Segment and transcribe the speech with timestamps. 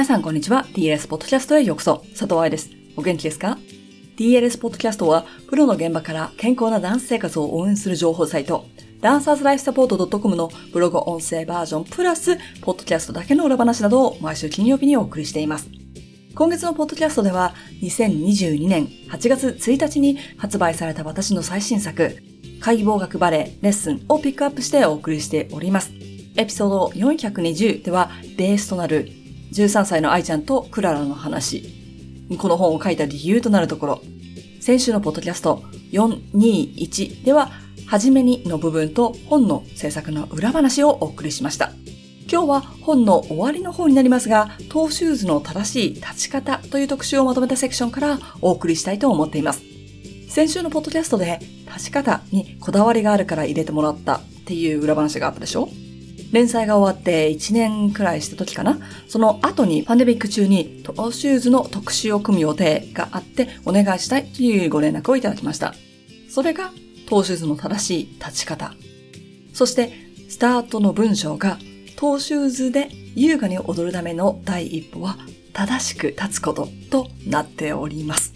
[0.00, 0.64] 皆さんこんにちは。
[0.72, 2.02] DLS ポッドキャストへようこそ。
[2.12, 2.70] 佐藤愛です。
[2.96, 3.58] お元気ですか
[4.16, 8.64] ?DLS ポッドキャストは、プロの現場から健康なダンス生活を応援する情報サイト、
[9.02, 15.68] ダンサーズライフサポート .com のブログ音声バージョンプラス、ポッドキャストだけの裏話などを毎週金曜日にお送りしています。
[16.34, 22.16] 今月のポッドキャストでは、2022年8月1日に発売された私の最新作、
[22.58, 25.92] 解剖学バレエレッスンをピックアップしてお送りしております。
[26.36, 29.19] エピソード420ではベースとなる
[29.52, 31.64] 13歳の愛ちゃんとクララの話。
[32.38, 34.00] この本を書いた理由となるところ。
[34.60, 37.50] 先週のポッドキャスト421では、
[37.86, 41.72] はじめにの部分と本の制作の裏話をお送りしました。
[42.30, 49.62] 今日は本の終わりの方になりますが、トーシューズの正しい立ち方という特集をまとめたセクションからお送りしたいと思っています。
[50.28, 55.68] 先週のポッドキャストで立ち方にこだわりがあるから入れてもらったっていう裏話があったでしょ？
[56.32, 58.78] 連載が終わって1年くらいした時かな
[59.08, 65.74] その後にパンデミック中にトーシューズの特集を組む予定があってお願いしたいというご連絡をいただきました。
[66.28, 66.70] それが
[67.08, 68.72] トーシューズの正しい立ち方。
[69.52, 69.92] そして
[70.28, 71.58] スタートの文章が
[71.96, 75.16] トーシューズで優雅に踊るための第一歩は
[75.52, 78.32] 正しく立つこととなっております。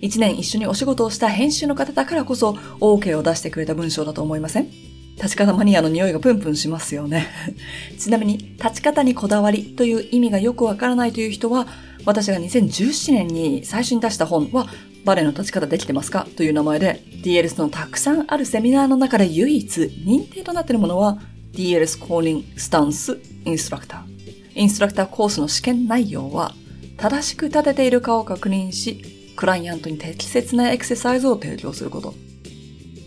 [0.00, 4.83] 一年一緒にお仕事をした編集の方だからこそ OK を出してくれた文章だと思いません？
[5.16, 7.28] 立ち方マニアの匂いがプンプンしますよね。
[7.98, 11.66] ちなみに、立ち方にこだわりという意味がよくわからないという人は、
[12.04, 14.68] 私が2017年に最初に出した本は、
[15.04, 16.26] バレエの立ち方できてますか？
[16.36, 21.18] という名前で、DLS のたくさんあるセミナーの中で唯一認定となっているものは、
[21.52, 24.60] DLS 公認スタンスインストラクター。
[24.60, 26.54] インストラクターコースの試験内容は、
[26.96, 32.14] 正しく立てているかを確認し、クライアントに適切なエクササイズを提供すること。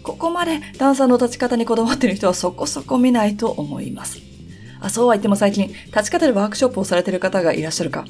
[0.08, 4.20] ここまでダンサーの立ち方にこだわっている人はそこそこ見ないと思います。
[4.80, 8.06] あ、そうは言っても最近、立ち方でワークショップをされている方がいらっしゃるか。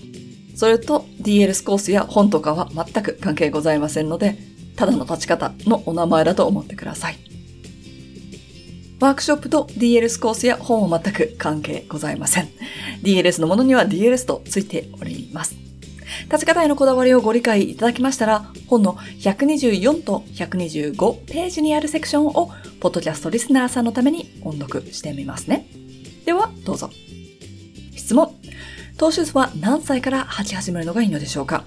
[0.55, 4.37] それと DLS コースや本とかは全く関係ございませんので、
[4.75, 7.17] ただの立ち方のお名前だと思ってください。
[8.99, 12.49] ワークショップと DLS コースや本は全く関係ございません。
[13.01, 15.66] DLS のものには DLS とついております。
[16.25, 25.67] 立ち方へのこだわりをご理解いただきましたら、本の124と125ページにあるセクションを、ポッドキャストリスナーさんのために音読してみますね。
[26.25, 26.89] では、どうぞ。
[27.95, 28.33] 質問。
[28.97, 31.65] トーシューズは何歳から履き始めるのがいいのでしょうか？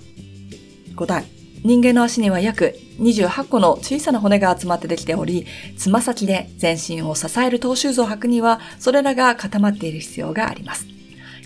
[0.96, 1.24] 答え。
[1.62, 5.46] 人間の足には約28個の小さな骨が集まってできており、
[5.76, 10.86] つま先で全身を支えるトーシューズを履くには、それらが固まっている必要があります。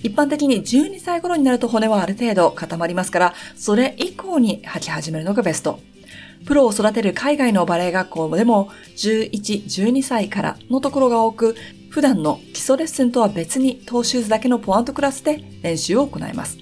[0.04, 5.80] 一般的に12歳頃になると骨はある程度固まりますから、それ以降に履き始めるのがベスト。
[6.44, 9.30] プロを育てる海外のバレエ学校でも11、
[9.64, 11.56] 12歳からのところが多く、
[11.88, 16.58] 普段の基礎レッスンとは別にトーシューズだけのポアントクラスで練習を行います。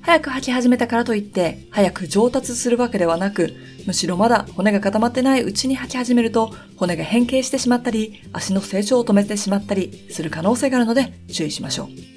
[0.00, 3.52] 早く履き始めたからといって、早く上達するわけではなく、
[3.86, 12.11] むしろまだ骨が固まってないうちに履き始めると、骨が変形してしまったり、足の成長を止めてしまったりする可能性があるので注意しましょう。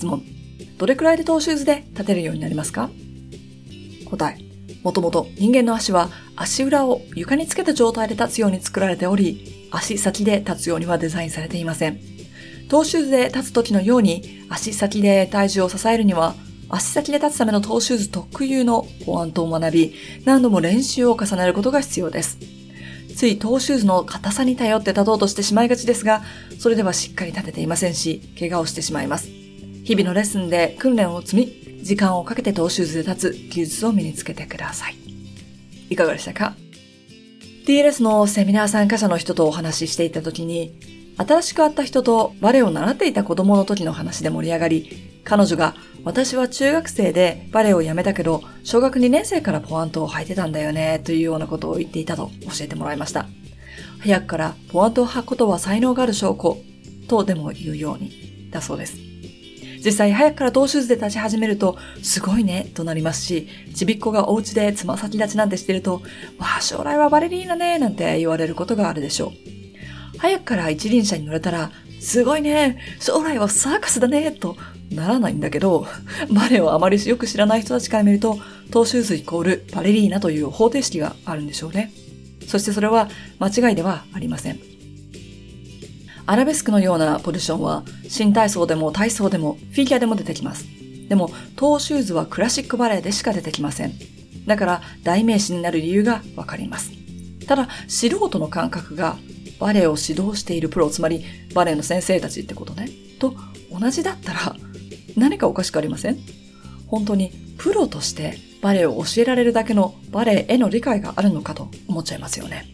[0.00, 0.22] 質問。
[0.78, 2.88] どれくらいでトーシューズで立てるようになりますか？
[4.10, 4.38] 答え。
[4.82, 12.00] もともと人間の足は足裏を床につけた状態で立つように作られており、足先で立つようにはデザインされていません。
[12.70, 16.34] トーシューズで立つ時のように足先で体重を支えるには、
[16.70, 19.94] 足先で立つためのトーシューズ特有のポアントを学び、
[20.24, 22.38] 何度も練習を重ねることが必要です。
[23.14, 26.22] ついトーシューズの硬さに頼って立とうとしてしまいがちですが、
[26.58, 29.39] それではしっかり立てていませんし、怪我をしてしまいます。
[29.90, 34.94] 日々のレッスンで訓練を積み、時間をかけてトーシューズで立つ技術を身につけてください。
[35.90, 36.54] いかがでしたか
[37.66, 40.78] ?DLS のセミナー参加者の人とお話ししていた時に、
[41.16, 45.74] 新しく会った人とバレエを習っていた子供の時の話で盛り上がり、彼女が
[46.04, 53.26] 私は中学生でバレエをやめたけど、小学2年生からポワントを履いてたんだよね、というようなことを言っていたと教えてもらいました。
[53.98, 56.58] 早くからポワントを履くことは才能がある証拠、
[57.08, 59.09] とでも言うように、だそうです。
[59.84, 66.02] 実際早くからトーシューズで立ち始めると、すごいね、となりますし、ちびっこがお家でつま先立ちなんてしてると、
[66.38, 70.18] わあ、将来はバレリーナね、なんて言われることがあるでしょう。
[70.18, 74.56] 早くから一輪車に乗れたら、すごいね、将来はサーカスだね、と
[74.90, 75.86] ならないんだけど、
[76.30, 78.38] バレをあまりよく知らない人たちから見ると、
[78.70, 81.92] トーシューズイコールバレリーナという方程式があるんでしょうね。
[82.46, 84.69] そしてそれは間違いではありません。
[86.30, 90.64] アラベスクのようなポジションは新体操でも体操でもフィギュアでも出てきます。
[91.08, 93.94] でも、トーシューズはクラシックバレエでしか出てきません。
[94.46, 96.92] だから代名詞になる理由がわかります。
[97.48, 99.16] ただ、素人の感覚が
[99.58, 102.88] バレエを指導しているプロ、つまりバレエの先生たちってことね、
[103.18, 103.34] と
[103.76, 104.54] 同じだったら、
[105.16, 106.18] 何かおかしくありません？
[106.86, 112.66] 本当にプロとしてバレエを教えられるだけのバレエへの理解があるのかと思っちゃいますよね。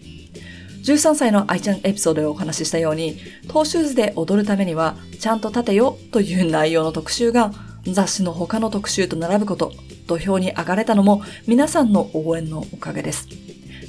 [0.87, 3.19] 13歳の愛ちゃんエピソードでお話ししたように、
[3.49, 7.51] トーシューズで踊るためには、ちゃんと立てよという内容の特集が
[7.91, 9.73] 雑誌の他の特集と並ぶこと、
[10.07, 13.27] 土俵に上がれたのも皆さんの応援のおかげです。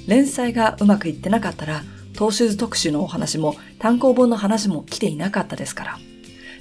[0.08, 1.84] 連載がうまくいってなかったら、
[2.16, 6.00] トーシューズ特集のお話も単行本の話も来ていなかったですから。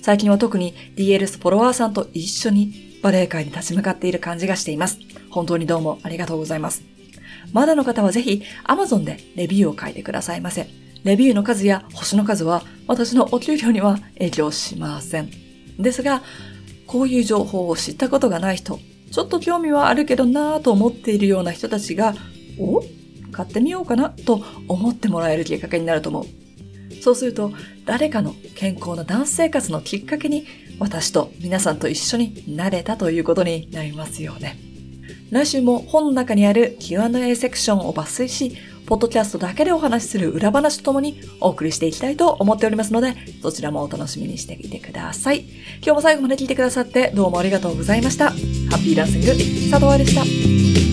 [0.03, 4.99] 最近は特に DLS フォロワーさんと一緒にバレエ界に立ち向かっている感じがしています。
[5.31, 6.96] 本当にどうもありがとうございます。
[7.53, 10.69] まだの方はぜひ Amazon でレビューを書いてくださいませ。
[11.05, 15.31] レビューの数や星の数は私のお給料には影響しません。
[15.79, 16.23] ですが、
[16.87, 22.15] こういう情報を知ったことがない人、ちょっと興味はあるけどなぁと思っているような人たちが、
[22.59, 22.83] お？
[23.31, 24.11] 買ってみようかな？
[24.11, 26.27] と思ってもらえるきっかけになると思う。
[27.03, 27.53] そうすると、
[27.85, 30.45] 誰かの健康なダンス生活のきっかけに、
[30.79, 34.59] 私と皆さんと一緒になれたということになりますよね。
[35.31, 38.57] 来週も本の中にある Q&A セクションを抜粋し、
[38.87, 45.41] ポッドキャストだけでお話しする裏話とともにお送りしていきたいと思っておりますので、そちらもお楽しみにしていてください。
[45.79, 48.31] 今日も最後まで聞いてくださってどうもありがとうございました。
[48.31, 49.27] ハッピーランシング、
[49.71, 50.86] 佐藤愛でした。